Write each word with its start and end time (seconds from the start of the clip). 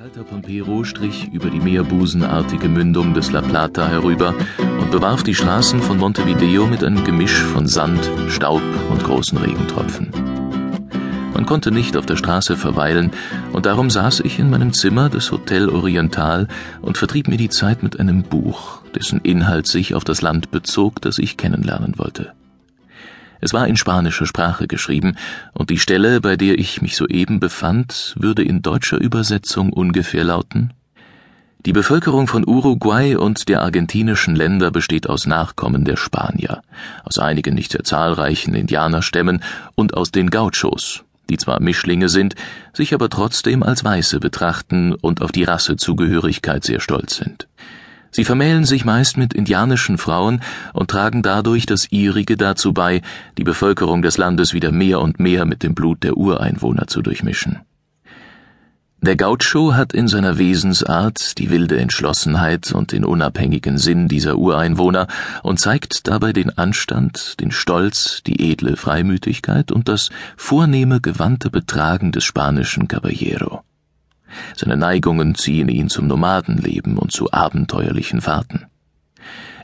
Kalter 0.00 0.24
Pampero 0.24 0.82
strich 0.82 1.28
über 1.30 1.50
die 1.50 1.60
meerbusenartige 1.60 2.70
Mündung 2.70 3.12
des 3.12 3.32
La 3.32 3.42
Plata 3.42 3.86
herüber 3.86 4.34
und 4.80 4.90
bewarf 4.90 5.22
die 5.24 5.34
Straßen 5.34 5.82
von 5.82 5.98
Montevideo 5.98 6.66
mit 6.66 6.82
einem 6.82 7.04
Gemisch 7.04 7.42
von 7.42 7.66
Sand, 7.66 8.10
Staub 8.30 8.62
und 8.90 9.04
großen 9.04 9.36
Regentropfen. 9.36 10.08
Man 11.34 11.44
konnte 11.44 11.70
nicht 11.70 11.98
auf 11.98 12.06
der 12.06 12.16
Straße 12.16 12.56
verweilen, 12.56 13.10
und 13.52 13.66
darum 13.66 13.90
saß 13.90 14.20
ich 14.20 14.38
in 14.38 14.48
meinem 14.48 14.72
Zimmer 14.72 15.10
des 15.10 15.32
Hotel 15.32 15.68
Oriental 15.68 16.48
und 16.80 16.96
vertrieb 16.96 17.28
mir 17.28 17.36
die 17.36 17.50
Zeit 17.50 17.82
mit 17.82 18.00
einem 18.00 18.22
Buch, 18.22 18.80
dessen 18.94 19.20
Inhalt 19.20 19.66
sich 19.66 19.94
auf 19.94 20.04
das 20.04 20.22
Land 20.22 20.50
bezog, 20.50 21.02
das 21.02 21.18
ich 21.18 21.36
kennenlernen 21.36 21.98
wollte. 21.98 22.32
Es 23.40 23.52
war 23.54 23.66
in 23.66 23.76
spanischer 23.76 24.26
Sprache 24.26 24.66
geschrieben, 24.66 25.16
und 25.52 25.70
die 25.70 25.78
Stelle, 25.78 26.20
bei 26.20 26.36
der 26.36 26.58
ich 26.58 26.82
mich 26.82 26.96
soeben 26.96 27.40
befand, 27.40 28.14
würde 28.18 28.42
in 28.42 28.62
deutscher 28.62 29.00
Übersetzung 29.00 29.72
ungefähr 29.72 30.24
lauten 30.24 30.72
Die 31.64 31.72
Bevölkerung 31.72 32.26
von 32.26 32.46
Uruguay 32.46 33.16
und 33.16 33.48
der 33.48 33.62
argentinischen 33.62 34.36
Länder 34.36 34.70
besteht 34.70 35.08
aus 35.08 35.26
Nachkommen 35.26 35.84
der 35.84 35.96
Spanier, 35.96 36.62
aus 37.04 37.18
einigen 37.18 37.54
nicht 37.54 37.72
sehr 37.72 37.84
zahlreichen 37.84 38.54
Indianerstämmen 38.54 39.42
und 39.74 39.94
aus 39.94 40.10
den 40.10 40.30
Gauchos, 40.30 41.04
die 41.30 41.38
zwar 41.38 41.60
Mischlinge 41.60 42.10
sind, 42.10 42.34
sich 42.74 42.92
aber 42.92 43.08
trotzdem 43.08 43.62
als 43.62 43.84
Weiße 43.84 44.20
betrachten 44.20 44.94
und 44.94 45.22
auf 45.22 45.32
die 45.32 45.44
Rassezugehörigkeit 45.44 46.64
sehr 46.64 46.80
stolz 46.80 47.16
sind. 47.16 47.46
Sie 48.10 48.24
vermählen 48.24 48.64
sich 48.64 48.84
meist 48.84 49.16
mit 49.16 49.34
indianischen 49.34 49.98
Frauen 49.98 50.40
und 50.72 50.90
tragen 50.90 51.22
dadurch 51.22 51.66
das 51.66 51.90
ihrige 51.92 52.36
dazu 52.36 52.72
bei, 52.72 53.02
die 53.38 53.44
Bevölkerung 53.44 54.02
des 54.02 54.18
Landes 54.18 54.52
wieder 54.52 54.72
mehr 54.72 55.00
und 55.00 55.20
mehr 55.20 55.44
mit 55.44 55.62
dem 55.62 55.74
Blut 55.74 56.02
der 56.02 56.16
Ureinwohner 56.16 56.86
zu 56.86 57.02
durchmischen. 57.02 57.60
Der 59.02 59.16
Gaucho 59.16 59.74
hat 59.74 59.94
in 59.94 60.08
seiner 60.08 60.36
Wesensart 60.36 61.38
die 61.38 61.48
wilde 61.48 61.78
Entschlossenheit 61.78 62.72
und 62.72 62.92
den 62.92 63.06
unabhängigen 63.06 63.78
Sinn 63.78 64.08
dieser 64.08 64.36
Ureinwohner 64.36 65.06
und 65.42 65.58
zeigt 65.58 66.06
dabei 66.06 66.34
den 66.34 66.58
Anstand, 66.58 67.40
den 67.40 67.50
Stolz, 67.50 68.22
die 68.26 68.52
edle 68.52 68.76
Freimütigkeit 68.76 69.72
und 69.72 69.88
das 69.88 70.10
vornehme 70.36 71.00
gewandte 71.00 71.48
Betragen 71.48 72.12
des 72.12 72.24
spanischen 72.24 72.88
Caballero. 72.88 73.62
Seine 74.56 74.76
Neigungen 74.76 75.34
ziehen 75.34 75.68
ihn 75.68 75.88
zum 75.88 76.06
Nomadenleben 76.06 76.98
und 76.98 77.12
zu 77.12 77.32
abenteuerlichen 77.32 78.20
Fahrten. 78.20 78.66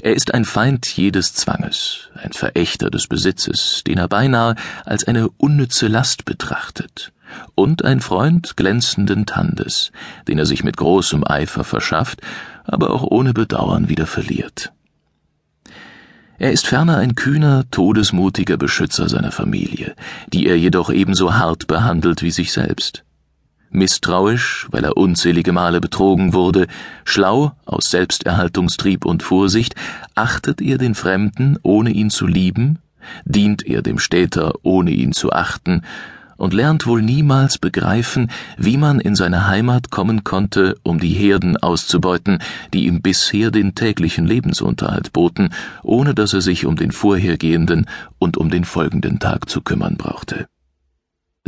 Er 0.03 0.15
ist 0.15 0.35
ein 0.35 0.45
Feind 0.45 0.87
jedes 0.87 1.35
Zwanges, 1.35 2.11
ein 2.15 2.33
Verächter 2.33 2.91
des 2.91 3.07
Besitzes, 3.07 3.83
den 3.87 3.99
er 3.99 4.09
beinahe 4.09 4.55
als 4.85 5.05
eine 5.05 5.29
unnütze 5.31 5.89
Last 5.89 6.25
betrachtet, 6.25 7.13
und 7.55 7.85
ein 7.85 8.01
Freund 8.01 8.57
glänzenden 8.57 9.27
Tandes, 9.27 9.91
den 10.29 10.39
er 10.39 10.47
sich 10.47 10.63
mit 10.63 10.77
großem 10.77 11.25
Eifer 11.27 11.65
verschafft, 11.65 12.21
aber 12.65 12.91
auch 12.91 13.03
ohne 13.03 13.33
Bedauern 13.33 13.89
wieder 13.89 14.07
verliert. 14.07 14.73
Er 16.39 16.53
ist 16.53 16.67
ferner 16.67 16.99
ein 16.99 17.15
kühner, 17.15 17.65
todesmutiger 17.71 18.59
Beschützer 18.59 19.09
seiner 19.09 19.33
Familie, 19.33 19.95
die 20.33 20.47
er 20.47 20.59
jedoch 20.59 20.91
ebenso 20.91 21.35
hart 21.35 21.67
behandelt 21.67 22.23
wie 22.23 22.31
sich 22.31 22.53
selbst 22.53 23.06
misstrauisch, 23.77 24.67
weil 24.71 24.85
er 24.85 24.97
unzählige 24.97 25.53
Male 25.53 25.81
betrogen 25.81 26.33
wurde, 26.33 26.67
schlau 27.05 27.53
aus 27.65 27.91
Selbsterhaltungstrieb 27.91 29.05
und 29.05 29.23
Vorsicht, 29.23 29.75
achtet 30.15 30.61
er 30.61 30.79
den 30.79 30.95
Fremden, 30.95 31.59
ohne 31.63 31.91
ihn 31.91 32.11
zu 32.11 32.27
lieben, 32.27 32.79
dient 33.25 33.65
er 33.65 33.83
dem 33.83 33.99
Städter, 33.99 34.55
ohne 34.63 34.91
ihn 34.91 35.13
zu 35.13 35.31
achten, 35.31 35.83
und 36.37 36.53
lernt 36.53 36.87
wohl 36.87 37.03
niemals 37.03 37.59
begreifen, 37.59 38.31
wie 38.59 38.77
man 38.77 39.01
in 39.01 39.15
seine 39.15 39.47
Heimat 39.47 39.91
kommen 39.91 40.25
konnte, 40.25 40.77
um 40.83 41.01
die 41.01 41.15
Herden 41.15 41.57
auszubeuten, 41.57 42.41
die 42.75 42.87
ihm 42.87 43.01
bisher 43.01 43.51
den 43.51 43.75
täglichen 43.75 44.27
Lebensunterhalt 44.27 45.13
boten, 45.13 45.51
ohne 45.83 46.15
dass 46.15 46.35
er 46.35 46.43
sich 46.43 46.67
um 46.67 46.77
den 46.77 46.93
vorhergehenden 46.93 47.87
und 48.19 48.37
um 48.37 48.51
den 48.51 48.65
folgenden 48.65 49.19
Tag 49.19 49.49
zu 49.49 49.63
kümmern 49.63 49.97
brauchte. 49.97 50.47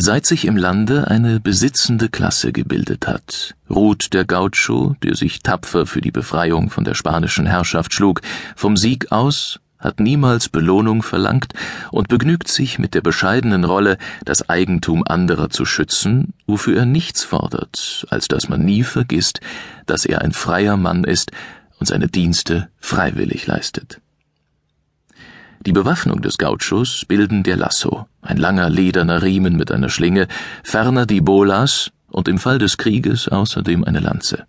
Seit 0.01 0.27
sich 0.27 0.45
im 0.45 0.57
Lande 0.57 1.09
eine 1.09 1.41
besitzende 1.41 2.09
Klasse 2.09 2.53
gebildet 2.53 3.09
hat, 3.09 3.57
ruht 3.69 4.15
der 4.15 4.25
Gaucho, 4.25 4.95
der 5.03 5.17
sich 5.17 5.41
tapfer 5.41 5.87
für 5.87 6.01
die 6.01 6.13
Befreiung 6.13 6.71
von 6.71 6.85
der 6.85 6.95
spanischen 6.95 7.47
Herrschaft 7.47 7.93
schlug, 7.93 8.21
vom 8.55 8.77
Sieg 8.77 9.11
aus, 9.11 9.59
hat 9.77 9.99
niemals 9.99 10.51
Belohnung 10.51 11.03
verlangt 11.03 11.53
und 11.91 12.07
begnügt 12.07 12.47
sich 12.47 12.79
mit 12.79 12.95
der 12.95 13.01
bescheidenen 13.01 13.65
Rolle, 13.65 13.99
das 14.25 14.49
Eigentum 14.49 15.03
anderer 15.05 15.51
zu 15.51 15.65
schützen, 15.65 16.33
wofür 16.47 16.79
er 16.79 16.87
nichts 16.87 17.25
fordert, 17.25 18.07
als 18.09 18.29
dass 18.29 18.49
man 18.49 18.65
nie 18.65 18.85
vergisst, 18.85 19.41
dass 19.87 20.07
er 20.07 20.23
ein 20.23 20.33
freier 20.33 20.77
Mann 20.77 21.03
ist 21.03 21.33
und 21.81 21.87
seine 21.87 22.07
Dienste 22.07 22.69
freiwillig 22.79 23.49
leistet. 23.49 24.01
Die 25.67 25.73
Bewaffnung 25.73 26.23
des 26.23 26.39
Gauchos 26.39 27.05
bilden 27.07 27.43
der 27.43 27.57
Lasso, 27.57 28.07
ein 28.23 28.37
langer 28.37 28.71
lederner 28.71 29.23
Riemen 29.23 29.57
mit 29.57 29.73
einer 29.73 29.89
Schlinge, 29.89 30.29
ferner 30.63 31.05
die 31.05 31.21
Bolas 31.21 31.91
und 32.11 32.29
im 32.29 32.39
Fall 32.39 32.59
des 32.59 32.77
Krieges 32.79 33.29
außerdem 33.29 33.85
eine 33.85 34.01
Lanze. 34.01 34.47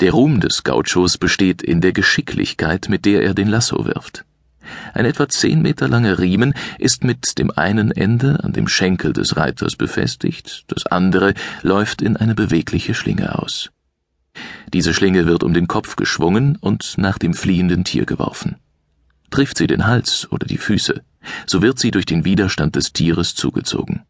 Der 0.00 0.12
Ruhm 0.12 0.40
des 0.40 0.64
Gauchos 0.64 1.18
besteht 1.18 1.62
in 1.62 1.80
der 1.80 1.92
Geschicklichkeit, 1.92 2.88
mit 2.88 3.04
der 3.04 3.22
er 3.22 3.34
den 3.34 3.48
Lasso 3.48 3.86
wirft. 3.86 4.24
Ein 4.94 5.04
etwa 5.04 5.28
zehn 5.28 5.62
Meter 5.62 5.88
langer 5.88 6.18
Riemen 6.18 6.54
ist 6.78 7.04
mit 7.04 7.38
dem 7.38 7.50
einen 7.50 7.92
Ende 7.92 8.42
an 8.42 8.52
dem 8.52 8.68
Schenkel 8.68 9.12
des 9.12 9.36
Reiters 9.36 9.76
befestigt, 9.76 10.64
das 10.68 10.86
andere 10.86 11.34
läuft 11.62 12.02
in 12.02 12.16
eine 12.16 12.34
bewegliche 12.34 12.94
Schlinge 12.94 13.38
aus. 13.38 13.70
Diese 14.72 14.92
Schlinge 14.92 15.26
wird 15.26 15.44
um 15.44 15.54
den 15.54 15.68
Kopf 15.68 15.96
geschwungen 15.96 16.56
und 16.60 16.98
nach 16.98 17.18
dem 17.18 17.32
fliehenden 17.32 17.84
Tier 17.84 18.04
geworfen. 18.06 18.56
Trifft 19.36 19.58
sie 19.58 19.66
den 19.66 19.86
Hals 19.86 20.26
oder 20.30 20.46
die 20.46 20.56
Füße, 20.56 21.02
so 21.44 21.60
wird 21.60 21.78
sie 21.78 21.90
durch 21.90 22.06
den 22.06 22.24
Widerstand 22.24 22.74
des 22.74 22.94
Tieres 22.94 23.34
zugezogen. 23.34 24.00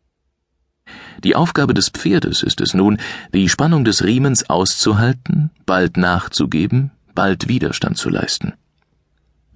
Die 1.24 1.34
Aufgabe 1.34 1.74
des 1.74 1.88
Pferdes 1.88 2.44
ist 2.44 2.60
es 2.60 2.74
nun, 2.74 2.98
die 3.34 3.48
Spannung 3.48 3.84
des 3.84 4.04
Riemens 4.04 4.48
auszuhalten, 4.48 5.50
bald 5.66 5.96
nachzugeben, 5.96 6.92
bald 7.12 7.48
Widerstand 7.48 7.98
zu 7.98 8.08
leisten. 8.08 8.52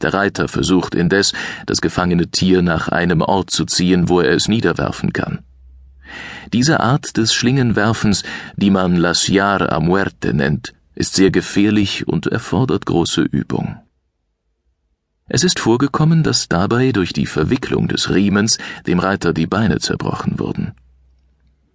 Der 0.03 0.13
Reiter 0.13 0.49
versucht 0.49 0.97
indes, 0.97 1.35
das 1.67 1.81
gefangene 1.81 2.27
Tier 2.33 2.63
nach 2.63 2.89
einem 2.89 3.21
Ort 3.21 3.51
zu 3.51 3.65
ziehen, 3.65 4.09
wo 4.09 4.19
er 4.19 4.33
es 4.33 4.49
niederwerfen 4.49 5.13
kann. 5.13 5.39
Diese 6.53 6.81
Art 6.81 7.17
des 7.17 7.33
Schlingenwerfens, 7.33 8.25
die 8.57 8.71
man 8.71 8.97
la 8.97 9.15
Sciar 9.15 9.71
a 9.71 9.79
Muerte 9.79 10.35
nennt, 10.35 10.75
ist 10.97 11.15
sehr 11.15 11.31
gefährlich 11.31 12.09
und 12.09 12.27
erfordert 12.27 12.87
große 12.87 13.23
Übung. 13.23 13.81
Es 15.33 15.45
ist 15.45 15.61
vorgekommen, 15.61 16.25
dass 16.25 16.49
dabei 16.49 16.91
durch 16.91 17.13
die 17.13 17.25
Verwicklung 17.25 17.87
des 17.87 18.11
Riemens 18.13 18.59
dem 18.89 18.99
Reiter 18.99 19.33
die 19.33 19.47
Beine 19.47 19.79
zerbrochen 19.79 20.41
wurden. 20.41 20.73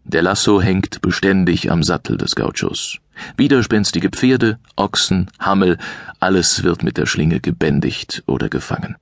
Der 0.03 0.21
Lasso 0.21 0.61
hängt 0.61 1.01
beständig 1.01 1.71
am 1.71 1.81
Sattel 1.81 2.17
des 2.17 2.35
Gauchos. 2.35 2.97
Widerspenstige 3.37 4.09
Pferde, 4.09 4.59
Ochsen, 4.75 5.31
Hammel, 5.39 5.77
alles 6.19 6.63
wird 6.63 6.83
mit 6.83 6.97
der 6.97 7.05
Schlinge 7.05 7.39
gebändigt 7.39 8.23
oder 8.27 8.49
gefangen. 8.49 8.97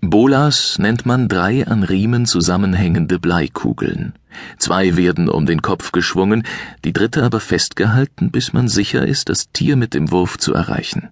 Bolas 0.00 0.78
nennt 0.78 1.04
man 1.04 1.26
drei 1.26 1.66
an 1.66 1.82
Riemen 1.82 2.24
zusammenhängende 2.24 3.18
Bleikugeln. 3.18 4.12
Zwei 4.58 4.96
werden 4.96 5.28
um 5.28 5.44
den 5.44 5.60
Kopf 5.60 5.90
geschwungen, 5.90 6.44
die 6.84 6.92
dritte 6.92 7.24
aber 7.24 7.40
festgehalten, 7.40 8.30
bis 8.30 8.52
man 8.52 8.68
sicher 8.68 9.04
ist, 9.04 9.28
das 9.28 9.50
Tier 9.50 9.74
mit 9.74 9.92
dem 9.92 10.12
Wurf 10.12 10.38
zu 10.38 10.54
erreichen. 10.54 11.08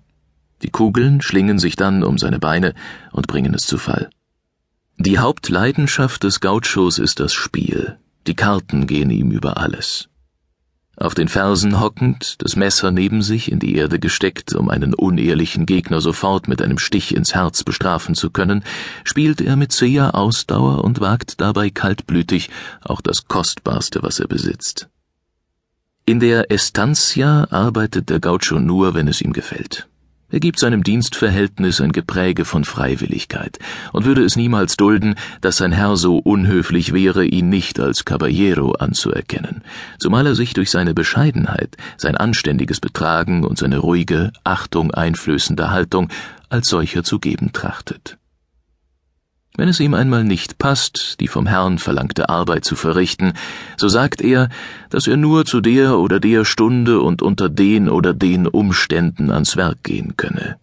Die 0.63 0.71
Kugeln 0.71 1.21
schlingen 1.21 1.59
sich 1.59 1.77
dann 1.77 2.03
um 2.03 2.19
seine 2.19 2.39
Beine 2.39 2.75
und 3.13 3.27
bringen 3.27 3.55
es 3.55 3.67
zu 3.67 3.79
Fall. 3.79 4.11
Die 4.99 5.19
Hauptleidenschaft 5.19 6.23
des 6.25 6.41
Gauchos 6.41 6.99
ist 6.99 7.21
das 7.21 7.35
Spiel. 7.35 7.99
Die 8.27 8.35
Karten 8.35 8.87
gehen 8.87 9.11
ihm 9.11 9.31
über 9.31 9.59
alles. 9.59 10.09
Auf 10.99 11.13
den 11.13 11.29
Fersen 11.29 11.79
hockend, 11.79 12.37
das 12.43 12.57
Messer 12.57 12.91
neben 12.91 13.21
sich 13.21 13.53
in 13.53 13.59
die 13.59 13.75
Erde 13.75 13.99
gesteckt, 13.99 14.55
um 14.55 14.71
einen 14.71 14.95
unehrlichen 14.95 15.67
Gegner 15.67 16.01
sofort 16.01 16.49
mit 16.49 16.63
einem 16.63 16.79
Stich 16.79 17.15
ins 17.15 17.35
Herz 17.35 17.63
bestrafen 17.65 18.15
zu 18.15 18.31
können, 18.31 18.65
spielt 19.05 19.43
er 19.43 19.57
mit 19.57 19.73
zäher 19.73 20.15
Ausdauer 20.15 20.83
und 20.85 21.01
wagt 21.01 21.43
dabei 21.43 21.69
kaltblütig 21.69 22.49
auch 22.83 23.03
das 23.03 23.29
Kostbarste, 23.29 24.03
was 24.03 24.21
er 24.21 24.29
besitzt. 24.29 24.89
In 26.07 26.19
der 26.19 26.51
Estancia 26.51 27.47
arbeitet 27.51 28.09
der 28.09 28.21
Gaucho 28.21 28.59
nur, 28.59 28.95
wenn 28.95 29.09
es 29.09 29.21
ihm 29.21 29.35
gefällt. 29.35 29.89
Er 30.37 30.41
gibt 30.41 30.59
seinem 30.59 30.83
Dienstverhältnis 30.83 31.81
ein 31.81 31.93
Gepräge 31.93 32.45
von 32.45 32.65
Freiwilligkeit 32.65 33.59
und 33.95 34.05
würde 34.05 34.23
es 34.23 34.37
niemals 34.37 34.77
dulden, 34.77 35.15
dass 35.41 35.57
sein 35.57 35.73
Herr 35.73 35.97
so 35.97 36.19
unhöflich 36.19 36.93
wäre, 36.93 37.25
ihn 37.25 37.49
nicht 37.49 37.81
als 37.81 38.05
Caballero 38.05 38.73
anzuerkennen, 38.73 39.63
zumal 39.99 40.27
er 40.27 40.35
sich 40.35 40.53
durch 40.53 40.71
seine 40.71 40.93
Bescheidenheit, 40.93 41.79
sein 41.97 42.19
anständiges 42.19 42.81
Betragen 42.81 43.45
und 43.47 43.57
seine 43.57 43.79
ruhige, 43.79 44.31
Achtung 44.45 44.91
einflößende 44.91 45.71
Haltung 45.71 46.11
als 46.51 46.69
solcher 46.69 47.03
zu 47.03 47.19
geben 47.19 47.55
trachtet. 47.55 48.19
Wenn 49.57 49.69
es 49.69 49.81
ihm 49.81 49.95
einmal 49.95 50.23
nicht 50.23 50.59
passt, 50.59 51.17
die 51.21 51.29
vom 51.29 51.47
Herrn 51.47 51.79
verlangte 51.79 52.29
Arbeit 52.29 52.65
zu 52.67 52.77
verrichten, 52.77 53.33
so 53.79 53.89
sagt 53.89 54.21
er, 54.21 54.51
dass 54.91 55.07
er 55.07 55.17
nur 55.17 55.47
zu 55.47 55.63
der 55.63 55.99
oder 55.99 56.21
der 56.21 56.45
Stunde 56.45 57.01
und 57.01 57.23
unter 57.23 57.49
den 57.49 57.89
oder 57.89 58.13
den 58.13 58.47
Umständen 58.47 59.31
ans 59.31 59.57
Werk 59.57 59.83
gehen 59.83 60.17
könne. 60.19 60.59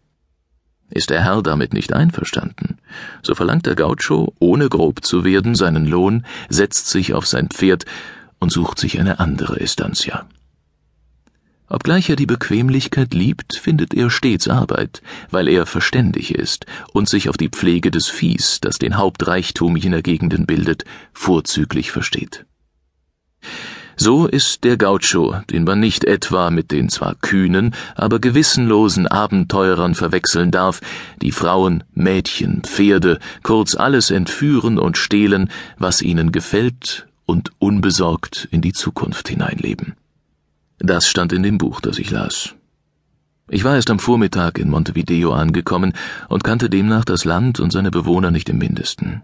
Ist 0.91 1.09
der 1.09 1.23
Herr 1.23 1.41
damit 1.41 1.73
nicht 1.73 1.91
einverstanden, 1.91 2.77
so 3.23 3.33
verlangt 3.33 3.65
der 3.65 3.73
Gaucho, 3.73 4.35
ohne 4.37 4.69
grob 4.69 5.03
zu 5.03 5.23
werden, 5.23 5.55
seinen 5.55 5.87
Lohn, 5.87 6.23
setzt 6.49 6.87
sich 6.87 7.15
auf 7.15 7.25
sein 7.25 7.49
Pferd 7.49 7.85
und 8.39 8.51
sucht 8.51 8.77
sich 8.77 8.99
eine 8.99 9.19
andere 9.19 9.59
Estancia. 9.59 10.27
Obgleich 11.73 12.07
er 12.11 12.15
die 12.15 12.27
Bequemlichkeit 12.27 13.15
liebt, 13.15 13.57
findet 13.57 13.95
er 13.95 14.11
stets 14.11 14.47
Arbeit, 14.47 15.01
weil 15.31 15.47
er 15.47 15.65
verständig 15.65 16.35
ist 16.35 16.67
und 16.93 17.09
sich 17.09 17.29
auf 17.29 17.35
die 17.35 17.49
Pflege 17.49 17.89
des 17.89 18.09
Viehs, 18.09 18.59
das 18.61 18.77
den 18.77 18.95
Hauptreichtum 18.95 19.75
jener 19.75 20.03
Gegenden 20.03 20.45
bildet, 20.45 20.85
vorzüglich 21.13 21.91
versteht. 21.91 22.45
So 23.95 24.27
ist 24.27 24.63
der 24.63 24.77
Gaucho, 24.77 25.35
den 25.49 25.63
man 25.63 25.79
nicht 25.79 26.03
etwa 26.03 26.51
mit 26.51 26.69
den 26.69 26.89
zwar 26.89 27.15
kühnen, 27.15 27.73
aber 27.95 28.19
gewissenlosen 28.19 29.07
Abenteurern 29.07 29.95
verwechseln 29.95 30.51
darf, 30.51 30.79
die 31.23 31.31
Frauen, 31.31 31.83
Mädchen, 31.95 32.61
Pferde, 32.61 33.17
kurz 33.41 33.73
alles 33.73 34.11
entführen 34.11 34.77
und 34.77 34.95
stehlen, 34.95 35.49
was 35.79 36.03
ihnen 36.03 36.31
gefällt 36.31 37.07
und 37.25 37.49
unbesorgt 37.57 38.47
in 38.51 38.61
die 38.61 38.73
Zukunft 38.73 39.27
hineinleben. 39.27 39.95
Das 40.85 41.07
stand 41.07 41.31
in 41.31 41.43
dem 41.43 41.57
Buch, 41.57 41.79
das 41.79 41.97
ich 41.97 42.11
las. 42.11 42.55
Ich 43.49 43.63
war 43.63 43.75
erst 43.75 43.89
am 43.89 43.99
Vormittag 43.99 44.57
in 44.57 44.69
Montevideo 44.69 45.31
angekommen 45.31 45.93
und 46.27 46.43
kannte 46.43 46.69
demnach 46.69 47.05
das 47.05 47.23
Land 47.23 47.61
und 47.61 47.71
seine 47.71 47.89
Bewohner 47.89 48.31
nicht 48.31 48.49
im 48.49 48.57
mindesten. 48.57 49.21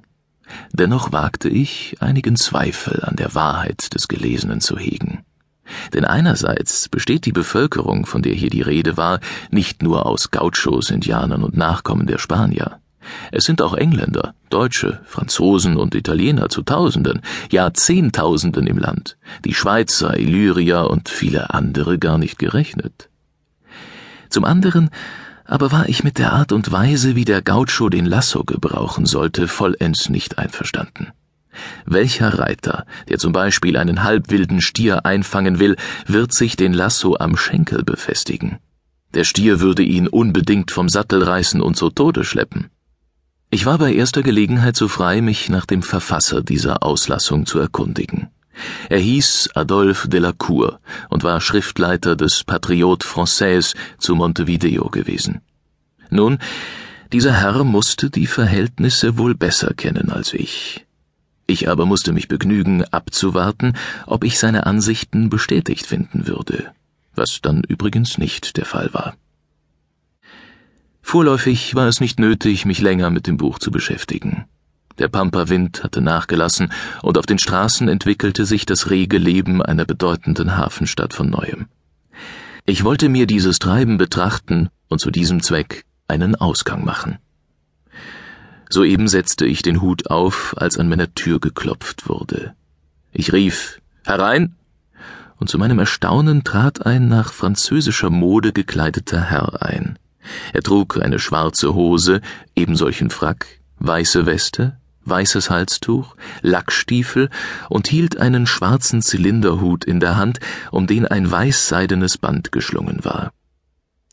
Dennoch 0.72 1.12
wagte 1.12 1.50
ich, 1.50 1.98
einigen 2.00 2.38
Zweifel 2.38 3.04
an 3.04 3.18
der 3.18 3.36
Wahrheit 3.36 3.94
des 3.94 4.08
Gelesenen 4.08 4.62
zu 4.62 4.78
hegen. 4.78 5.26
Denn 5.94 6.06
einerseits 6.06 6.88
besteht 6.88 7.26
die 7.26 7.34
Bevölkerung, 7.34 8.06
von 8.06 8.22
der 8.22 8.34
hier 8.34 8.50
die 8.50 8.62
Rede 8.62 8.96
war, 8.96 9.20
nicht 9.52 9.84
nur 9.84 10.06
aus 10.06 10.32
Gauchos, 10.32 10.90
Indianern 10.90 11.44
und 11.44 11.58
Nachkommen 11.58 12.08
der 12.08 12.20
Spanier. 12.20 12.80
Es 13.32 13.46
sind 13.46 13.62
auch 13.62 13.74
Engländer, 13.74 14.34
Deutsche, 14.50 15.02
Franzosen 15.06 15.78
und 15.78 15.96
Italiener 15.96 16.50
zu 16.50 16.62
Tausenden, 16.62 17.22
ja 17.52 17.74
Zehntausenden 17.74 18.68
im 18.68 18.78
Land, 18.78 19.18
die 19.46 19.54
Schweizer, 19.54 20.18
Illyrier 20.18 20.90
und 20.90 21.10
viele 21.10 21.54
andere 21.54 22.00
gar 22.00 22.18
nicht 22.18 22.40
gerechnet. 22.40 23.10
Zum 24.30 24.46
anderen 24.46 24.90
aber 25.50 25.72
war 25.72 25.90
ich 25.90 26.04
mit 26.04 26.20
der 26.20 26.34
Art 26.34 26.52
und 26.52 26.72
Weise, 26.72 27.16
wie 27.16 27.26
der 27.26 27.42
Gaucho 27.42 27.90
den 27.90 28.06
Lasso 28.06 28.44
gebrauchen 28.44 29.08
sollte, 29.08 29.48
vollends 29.48 30.08
nicht 30.08 30.38
einverstanden. 30.38 31.08
Welcher 31.86 32.38
Reiter, 32.38 32.86
der 33.08 33.18
zum 33.18 33.34
Beispiel 33.34 33.76
einen 33.76 34.04
halbwilden 34.04 34.62
Stier 34.62 35.08
einfangen 35.08 35.58
will, 35.58 35.76
wird 36.06 36.34
sich 36.34 36.56
den 36.56 36.74
Lasso 36.74 37.18
am 37.20 37.36
Schenkel 37.36 37.84
befestigen? 37.84 38.60
Der 39.16 39.24
Stier 39.24 39.60
würde 39.60 39.82
ihn 39.82 40.08
unbedingt 40.08 40.70
vom 40.70 40.88
Sattel 40.88 41.24
reißen 41.24 41.62
und 41.62 41.76
zu 41.76 41.90
Tode 41.90 42.24
schleppen. 42.24 42.70
Ich 43.52 43.66
war 43.66 43.80
bei 43.80 43.92
erster 43.94 44.22
Gelegenheit 44.22 44.76
so 44.76 44.88
frei, 44.88 45.22
mich 45.22 45.50
nach 45.50 45.66
dem 45.66 45.82
Verfasser 45.82 46.44
dieser 46.44 46.84
Auslassung 46.84 47.48
zu 47.48 47.58
erkundigen. 47.58 48.28
Er 48.90 49.00
hieß 49.00 49.50
Adolphe 49.56 50.08
de 50.08 50.20
la 50.20 50.34
Cour 50.34 50.80
und 51.10 51.24
war 51.24 51.42
Schriftleiter 51.42 52.16
des 52.16 52.44
Patriote 52.44 53.08
Français 53.08 53.76
zu 53.98 54.14
Montevideo 54.14 54.90
gewesen. 54.90 55.42
Nun, 56.12 56.38
dieser 57.12 57.34
Herr 57.34 57.64
musste 57.64 58.12
die 58.12 58.28
Verhältnisse 58.28 59.18
wohl 59.18 59.34
besser 59.34 59.74
kennen 59.74 60.12
als 60.12 60.34
ich. 60.34 60.86
Ich 61.48 61.70
aber 61.70 61.88
musste 61.88 62.14
mich 62.14 62.28
begnügen, 62.28 62.84
abzuwarten, 62.92 63.74
ob 64.06 64.24
ich 64.24 64.38
seine 64.38 64.68
Ansichten 64.68 65.32
bestätigt 65.32 65.88
finden 65.88 66.28
würde, 66.28 66.72
was 67.16 67.42
dann 67.42 67.64
übrigens 67.64 68.20
nicht 68.20 68.58
der 68.58 68.66
Fall 68.66 68.94
war. 68.94 69.16
Vorläufig 71.10 71.74
war 71.74 71.88
es 71.88 72.02
nicht 72.02 72.20
nötig, 72.20 72.66
mich 72.66 72.82
länger 72.82 73.10
mit 73.10 73.26
dem 73.26 73.38
Buch 73.38 73.58
zu 73.58 73.72
beschäftigen. 73.72 74.46
Der 75.00 75.08
Pampa-Wind 75.08 75.84
hatte 75.84 76.02
nachgelassen, 76.02 76.72
und 77.02 77.18
auf 77.18 77.26
den 77.26 77.40
Straßen 77.40 77.88
entwickelte 77.88 78.46
sich 78.46 78.68
das 78.68 78.92
rege 78.92 79.18
Leben 79.18 79.64
einer 79.64 79.86
bedeutenden 79.86 80.56
Hafenstadt 80.56 81.16
von 81.16 81.32
neuem. 81.32 81.66
Ich 82.64 82.84
wollte 82.84 83.10
mir 83.10 83.26
dieses 83.26 83.58
Treiben 83.58 83.98
betrachten 83.98 84.70
und 84.88 85.02
zu 85.02 85.10
diesem 85.10 85.42
Zweck 85.42 85.84
einen 86.08 86.36
Ausgang 86.36 86.86
machen. 86.86 87.18
Soeben 88.70 89.08
setzte 89.08 89.48
ich 89.48 89.64
den 89.64 89.82
Hut 89.82 90.12
auf, 90.12 90.54
als 90.60 90.78
an 90.78 90.90
meiner 90.90 91.16
Tür 91.16 91.40
geklopft 91.40 92.08
wurde. 92.08 92.54
Ich 93.12 93.34
rief 93.34 93.82
Herein, 94.06 94.54
und 95.38 95.50
zu 95.50 95.58
meinem 95.58 95.80
Erstaunen 95.80 96.44
trat 96.44 96.86
ein 96.86 97.08
nach 97.08 97.34
französischer 97.34 98.12
Mode 98.12 98.54
gekleideter 98.54 99.22
Herr 99.22 99.64
ein. 99.64 99.98
Er 100.54 100.62
trug 100.62 101.02
eine 101.02 101.20
schwarze 101.20 101.74
Hose, 101.74 102.22
ebensolchen 102.56 103.10
Frack, 103.10 103.48
weiße 103.80 104.26
Weste, 104.26 104.78
weißes 105.06 105.50
Halstuch, 105.50 106.16
Lackstiefel 106.42 107.30
und 107.70 107.88
hielt 107.88 108.18
einen 108.18 108.48
schwarzen 108.48 109.02
Zylinderhut 109.02 109.84
in 109.86 110.00
der 110.00 110.18
Hand, 110.18 110.40
um 110.72 110.88
den 110.88 111.06
ein 111.06 111.30
weißseidenes 111.30 112.18
Band 112.18 112.52
geschlungen 112.52 113.04
war. 113.04 113.32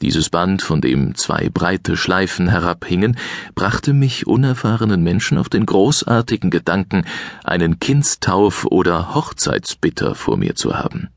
Dieses 0.03 0.29
Band, 0.29 0.61
von 0.61 0.83
dem 0.83 1.15
zwei 1.15 1.49
breite 1.49 1.97
Schleifen 1.97 2.49
herabhingen, 2.49 3.17
brachte 3.55 3.95
mich 3.95 4.27
unerfahrenen 4.27 5.03
Menschen 5.03 5.39
auf 5.39 5.49
den 5.49 5.65
großartigen 5.65 6.51
Gedanken, 6.51 7.07
einen 7.45 7.81
Kindstauf 7.81 8.67
oder 8.67 9.15
Hochzeitsbitter 9.15 10.15
vor 10.15 10.37
mir 10.37 10.55
zu 10.55 10.77
haben. 10.77 11.09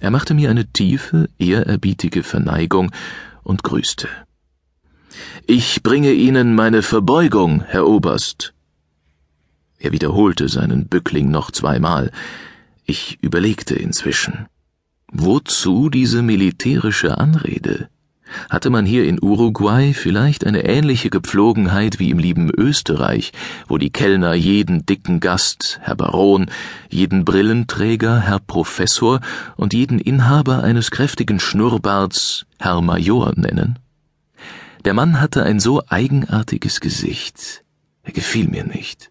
Er 0.00 0.10
machte 0.10 0.34
mir 0.34 0.50
eine 0.50 0.66
tiefe, 0.66 1.28
ehrerbietige 1.38 2.24
Verneigung 2.24 2.90
und 3.46 3.62
grüßte. 3.62 4.08
Ich 5.46 5.82
bringe 5.82 6.12
Ihnen 6.12 6.54
meine 6.54 6.82
Verbeugung, 6.82 7.62
Herr 7.62 7.86
Oberst. 7.86 8.52
Er 9.78 9.92
wiederholte 9.92 10.48
seinen 10.48 10.88
Bückling 10.88 11.30
noch 11.30 11.50
zweimal. 11.50 12.10
Ich 12.84 13.18
überlegte 13.22 13.74
inzwischen. 13.74 14.46
Wozu 15.12 15.88
diese 15.88 16.22
militärische 16.22 17.18
Anrede? 17.18 17.88
Hatte 18.50 18.70
man 18.70 18.86
hier 18.86 19.04
in 19.04 19.22
Uruguay 19.22 19.94
vielleicht 19.94 20.44
eine 20.46 20.64
ähnliche 20.64 21.10
Gepflogenheit 21.10 21.98
wie 21.98 22.10
im 22.10 22.18
lieben 22.18 22.50
Österreich, 22.50 23.32
wo 23.68 23.78
die 23.78 23.90
Kellner 23.90 24.34
jeden 24.34 24.84
dicken 24.84 25.20
Gast, 25.20 25.78
Herr 25.82 25.94
Baron, 25.94 26.46
jeden 26.88 27.24
Brillenträger, 27.24 28.20
Herr 28.20 28.40
Professor 28.40 29.20
und 29.56 29.74
jeden 29.74 29.98
Inhaber 29.98 30.62
eines 30.62 30.90
kräftigen 30.90 31.40
Schnurrbarts 31.40 32.46
Herr 32.58 32.80
Major 32.80 33.32
nennen? 33.36 33.78
Der 34.84 34.94
Mann 34.94 35.20
hatte 35.20 35.42
ein 35.42 35.58
so 35.58 35.82
eigenartiges 35.88 36.80
Gesicht. 36.80 37.64
Er 38.02 38.12
gefiel 38.12 38.48
mir 38.48 38.64
nicht. 38.64 39.10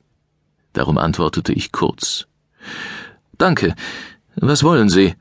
Darum 0.72 0.98
antwortete 0.98 1.52
ich 1.52 1.72
kurz. 1.72 2.28
Danke. 3.38 3.76
Was 4.36 4.64
wollen 4.64 4.90
Sie? 4.90 5.16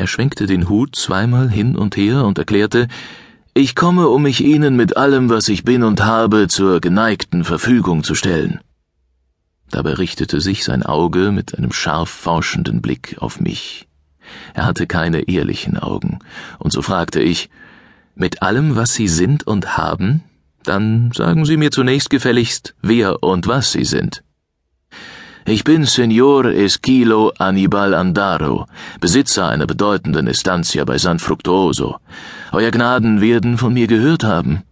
Er 0.00 0.06
schwenkte 0.06 0.46
den 0.46 0.70
Hut 0.70 0.96
zweimal 0.96 1.50
hin 1.50 1.76
und 1.76 1.94
her 1.94 2.24
und 2.24 2.38
erklärte, 2.38 2.88
ich 3.52 3.74
komme, 3.74 4.08
um 4.08 4.22
mich 4.22 4.42
Ihnen 4.42 4.74
mit 4.74 4.96
allem, 4.96 5.28
was 5.28 5.46
ich 5.48 5.62
bin 5.62 5.82
und 5.82 6.02
habe, 6.02 6.48
zur 6.48 6.80
geneigten 6.80 7.44
Verfügung 7.44 8.02
zu 8.02 8.14
stellen. 8.14 8.60
Dabei 9.70 9.92
richtete 9.92 10.40
sich 10.40 10.64
sein 10.64 10.82
Auge 10.84 11.32
mit 11.32 11.58
einem 11.58 11.70
scharf 11.70 12.08
forschenden 12.08 12.80
Blick 12.80 13.16
auf 13.18 13.40
mich. 13.40 13.88
Er 14.54 14.64
hatte 14.64 14.86
keine 14.86 15.28
ehrlichen 15.28 15.76
Augen, 15.76 16.20
und 16.58 16.72
so 16.72 16.80
fragte 16.80 17.20
ich, 17.20 17.50
mit 18.14 18.40
allem, 18.40 18.76
was 18.76 18.94
Sie 18.94 19.06
sind 19.06 19.46
und 19.46 19.76
haben, 19.76 20.22
dann 20.62 21.12
sagen 21.12 21.44
Sie 21.44 21.58
mir 21.58 21.72
zunächst 21.72 22.08
gefälligst, 22.08 22.74
wer 22.80 23.22
und 23.22 23.48
was 23.48 23.72
Sie 23.72 23.84
sind. 23.84 24.22
Ich 25.46 25.64
bin 25.64 25.84
Senor 25.84 26.46
Esquilo 26.46 27.32
Anibal 27.38 27.94
Andaro, 27.94 28.66
Besitzer 29.00 29.48
einer 29.48 29.66
bedeutenden 29.66 30.26
Estancia 30.26 30.84
bei 30.84 30.98
San 30.98 31.18
Fructuoso. 31.18 31.98
Euer 32.52 32.70
Gnaden 32.70 33.20
werden 33.20 33.56
von 33.56 33.72
mir 33.72 33.86
gehört 33.86 34.22
haben. 34.22 34.62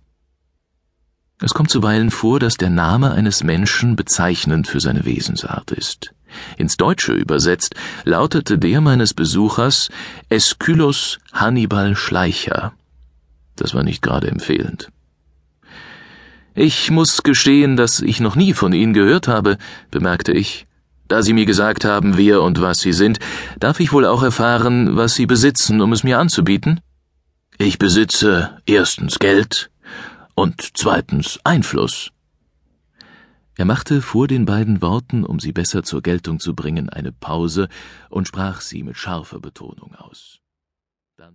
Es 1.40 1.54
kommt 1.54 1.70
zuweilen 1.70 2.10
vor, 2.10 2.38
dass 2.38 2.56
der 2.56 2.70
Name 2.70 3.12
eines 3.12 3.42
Menschen 3.42 3.96
bezeichnend 3.96 4.68
für 4.68 4.80
seine 4.80 5.04
Wesensart 5.04 5.70
ist. 5.70 6.12
Ins 6.58 6.76
Deutsche 6.76 7.12
übersetzt 7.12 7.74
lautete 8.04 8.58
der 8.58 8.80
meines 8.80 9.14
Besuchers 9.14 9.88
Esculus 10.28 11.18
Hannibal 11.32 11.96
Schleicher. 11.96 12.72
Das 13.56 13.72
war 13.74 13.84
nicht 13.84 14.02
gerade 14.02 14.28
empfehlend. 14.28 14.90
Ich 16.60 16.90
muss 16.90 17.22
gestehen, 17.22 17.76
dass 17.76 18.00
ich 18.00 18.18
noch 18.18 18.34
nie 18.34 18.52
von 18.52 18.72
Ihnen 18.72 18.92
gehört 18.92 19.28
habe, 19.28 19.58
bemerkte 19.92 20.32
ich. 20.32 20.66
Da 21.06 21.22
Sie 21.22 21.32
mir 21.32 21.46
gesagt 21.46 21.84
haben, 21.84 22.16
wer 22.16 22.42
und 22.42 22.60
was 22.60 22.80
Sie 22.80 22.92
sind, 22.92 23.20
darf 23.60 23.78
ich 23.78 23.92
wohl 23.92 24.04
auch 24.04 24.24
erfahren, 24.24 24.96
was 24.96 25.14
Sie 25.14 25.26
besitzen, 25.26 25.80
um 25.80 25.92
es 25.92 26.02
mir 26.02 26.18
anzubieten? 26.18 26.80
Ich 27.58 27.78
besitze 27.78 28.58
erstens 28.66 29.20
Geld 29.20 29.70
und 30.34 30.70
zweitens 30.74 31.38
Einfluss. 31.44 32.10
Er 33.54 33.64
machte 33.64 34.02
vor 34.02 34.26
den 34.26 34.44
beiden 34.44 34.82
Worten, 34.82 35.22
um 35.22 35.38
sie 35.38 35.52
besser 35.52 35.84
zur 35.84 36.02
Geltung 36.02 36.40
zu 36.40 36.56
bringen, 36.56 36.88
eine 36.88 37.12
Pause 37.12 37.68
und 38.10 38.26
sprach 38.26 38.62
sie 38.62 38.82
mit 38.82 38.96
scharfer 38.96 39.38
Betonung 39.38 39.94
aus. 39.94 40.40